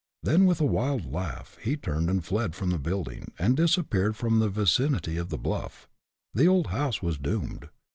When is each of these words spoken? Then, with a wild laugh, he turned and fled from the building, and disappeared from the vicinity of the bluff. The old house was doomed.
Then, 0.23 0.47
with 0.47 0.59
a 0.59 0.65
wild 0.65 1.13
laugh, 1.13 1.59
he 1.61 1.77
turned 1.77 2.09
and 2.09 2.25
fled 2.25 2.55
from 2.55 2.71
the 2.71 2.79
building, 2.79 3.33
and 3.37 3.55
disappeared 3.55 4.15
from 4.15 4.39
the 4.39 4.49
vicinity 4.49 5.15
of 5.17 5.29
the 5.29 5.37
bluff. 5.37 5.87
The 6.33 6.47
old 6.47 6.65
house 6.73 7.03
was 7.03 7.19
doomed. 7.19 7.69